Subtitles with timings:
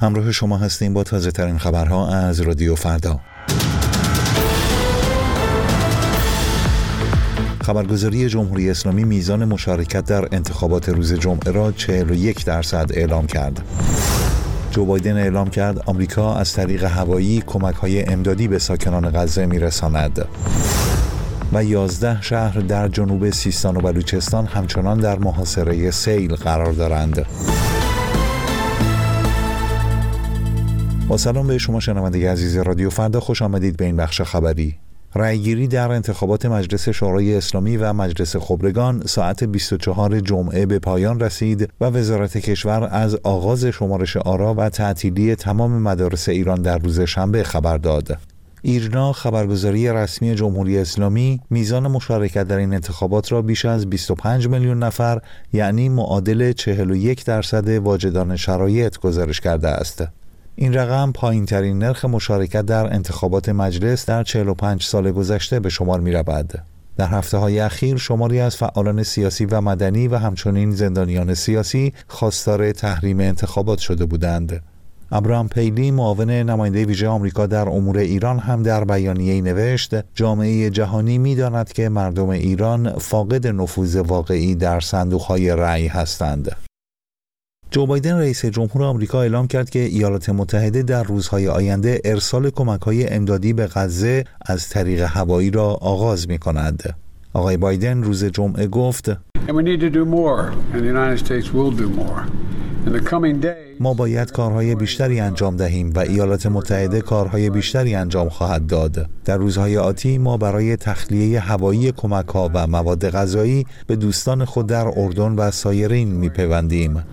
[0.00, 3.20] همراه شما هستیم با تازه ترین خبرها از رادیو فردا
[7.62, 13.60] خبرگزاری جمهوری اسلامی میزان مشارکت در انتخابات روز جمعه را 41 درصد اعلام کرد.
[14.70, 20.28] جو بایدن اعلام کرد آمریکا از طریق هوایی کمک های امدادی به ساکنان غزه میرساند.
[21.52, 27.26] و 11 شهر در جنوب سیستان و بلوچستان همچنان در محاصره سیل قرار دارند.
[31.08, 34.78] با سلام به شما شنونده عزیز رادیو فردا خوش آمدید به این بخش خبری
[35.14, 41.72] رأیگیری در انتخابات مجلس شورای اسلامی و مجلس خبرگان ساعت 24 جمعه به پایان رسید
[41.80, 47.42] و وزارت کشور از آغاز شمارش آرا و تعطیلی تمام مدارس ایران در روز شنبه
[47.42, 48.18] خبر داد.
[48.62, 54.78] ایرنا خبرگزاری رسمی جمهوری اسلامی میزان مشارکت در این انتخابات را بیش از 25 میلیون
[54.78, 55.20] نفر
[55.52, 60.04] یعنی معادل 41 درصد واجدان شرایط گزارش کرده است.
[60.60, 66.00] این رقم پایین ترین نرخ مشارکت در انتخابات مجلس در 45 سال گذشته به شمار
[66.00, 66.62] می رود.
[66.96, 72.72] در هفته های اخیر شماری از فعالان سیاسی و مدنی و همچنین زندانیان سیاسی خواستار
[72.72, 74.62] تحریم انتخابات شده بودند.
[75.12, 81.18] ابراهام پیلی معاون نماینده ویژه آمریکا در امور ایران هم در بیانیه نوشت جامعه جهانی
[81.18, 86.67] می‌داند که مردم ایران فاقد نفوذ واقعی در صندوق های رأی هستند.
[87.78, 93.08] جو بایدن رئیس جمهور آمریکا اعلام کرد که ایالات متحده در روزهای آینده ارسال کمک‌های
[93.08, 96.96] امدادی به غزه از طریق هوایی را آغاز می کند.
[97.32, 99.10] آقای بایدن روز جمعه گفت
[103.80, 109.06] ما باید کارهای بیشتری انجام دهیم و ایالات متحده کارهای بیشتری انجام خواهد داد.
[109.24, 114.66] در روزهای آتی ما برای تخلیه هوایی کمک ها و مواد غذایی به دوستان خود
[114.66, 117.04] در اردن و سایرین میپیوندیم.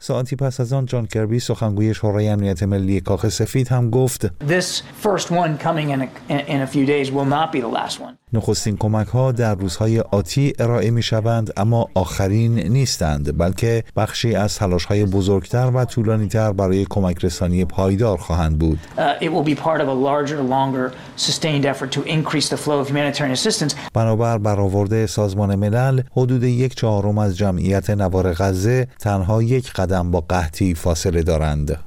[0.00, 4.26] ساعتی پس از آن جان کربی سخنگوی شورای امنیت ملی کاخ سفید هم گفت
[8.34, 14.56] نخستین کمک ها در روزهای آتی ارائه می شوند اما آخرین نیستند بلکه بخشی از
[14.56, 18.78] تلاش های بزرگتر و طولانی تر برای کمک رسانی پایدار خواهند بود.
[23.94, 30.20] بنابر برآورد سازمان ملل حدود یک چهارم از جمعیت نوار غزه تنها یک قدم با
[30.20, 31.78] قحطی فاصله دارند.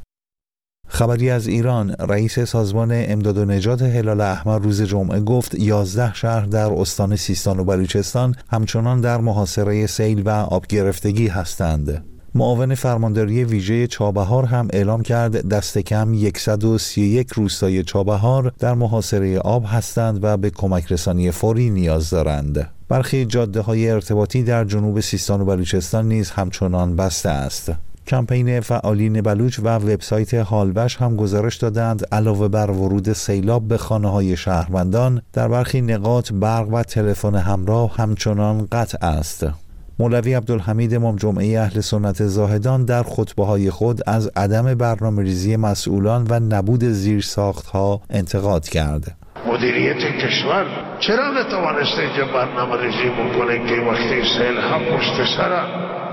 [0.88, 6.46] خبری از ایران رئیس سازمان امداد و نجات هلال احمر روز جمعه گفت 11 شهر
[6.46, 12.15] در استان سیستان و بلوچستان همچنان در محاصره سیل و آب گرفتگی هستند.
[12.38, 19.66] معاون فرمانداری ویژه چابهار هم اعلام کرد دست کم 131 روستای چابهار در محاصره آب
[19.68, 22.70] هستند و به کمک رسانی فوری نیاز دارند.
[22.90, 27.72] برخی جاده های ارتباطی در جنوب سیستان و بلوچستان نیز همچنان بسته است.
[28.08, 34.12] کمپین فعالین بلوچ و وبسایت هالوش هم گزارش دادند علاوه بر ورود سیلاب به خانه
[34.12, 39.65] های شهروندان در برخی نقاط برق و تلفن همراه همچنان قطع است.
[40.00, 45.56] مولوی عبدالحمید امام جمعه اهل سنت زاهدان در خطبه های خود از عدم برنامه ریزی
[45.56, 47.26] مسئولان و نبود زیر
[47.74, 49.18] ها انتقاد کرد.
[49.48, 50.66] مدیریت کشور
[51.00, 55.24] چرا نتوانسته اینجا برنامه ریزی بکنه که وقتی سیل ها پشت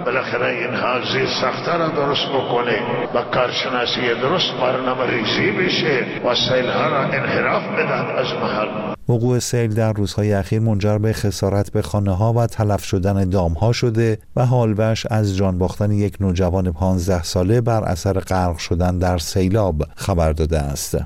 [0.05, 2.79] بالاخره اینها زیر سخته را درست بکنه
[3.15, 9.39] و کارشناسی درست برنامه ریزی بشه و سیل ها را انحراف بدن از محل وقوع
[9.39, 13.73] سیل در روزهای اخیر منجر به خسارت به خانه ها و تلف شدن دام ها
[13.73, 19.19] شده و حالوش از جان باختن یک نوجوان 15 ساله بر اثر غرق شدن در
[19.19, 20.99] سیلاب خبر داده است.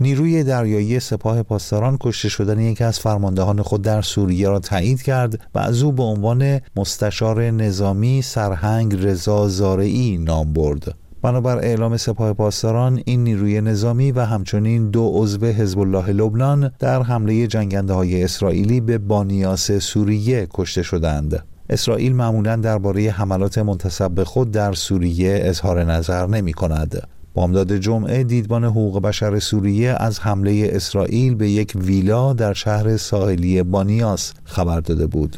[0.00, 5.40] نیروی دریایی سپاه پاسداران کشته شدن یکی از فرماندهان خود در سوریه را تایید کرد
[5.54, 10.94] و از او به عنوان مستشار نظامی سرهنگ رضا زارعی نام برد.
[11.22, 17.02] بنابر اعلام سپاه پاسداران این نیروی نظامی و همچنین دو عضو حزب الله لبنان در
[17.02, 21.44] حمله جنگنده های اسرائیلی به بانیاس سوریه کشته شدند.
[21.70, 27.08] اسرائیل معمولا درباره حملات منتصب به خود در سوریه اظهار نظر نمی کند.
[27.34, 33.62] بامداد جمعه دیدبان حقوق بشر سوریه از حمله اسرائیل به یک ویلا در شهر ساحلی
[33.62, 35.36] بانیاس خبر داده بود.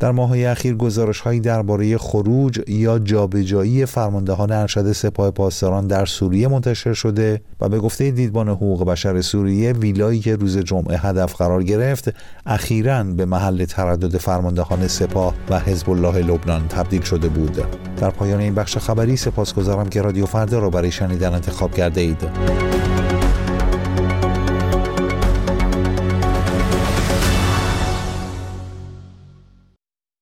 [0.00, 6.48] در ماههای اخیر گزارش هایی درباره خروج یا جابجایی فرماندهان ارشد سپاه پاسداران در سوریه
[6.48, 11.62] منتشر شده و به گفته دیدبان حقوق بشر سوریه ویلایی که روز جمعه هدف قرار
[11.62, 12.14] گرفت
[12.46, 17.58] اخیرا به محل تردد فرماندهان سپاه و حزب الله لبنان تبدیل شده بود.
[17.96, 22.28] در پایان این بخش خبری سپاسگزارم که رادیو فردا را برای شنیدن انتخاب کرده اید